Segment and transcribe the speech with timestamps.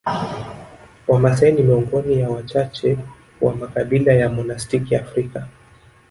[1.07, 2.97] Wamasai ni miongoni ya wachache
[3.41, 5.47] wa makabila ya Monastiki Afrika